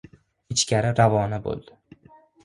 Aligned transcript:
Ichkari 0.53 0.93
ravona 0.99 1.39
bo‘ldi. 1.43 2.01